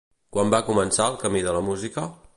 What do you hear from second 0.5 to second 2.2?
va començar el camí de la música?